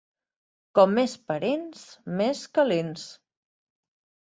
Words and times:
Com 0.79 0.95
més 0.99 1.13
parents, 1.33 1.85
més 2.23 2.43
calents. 2.59 3.07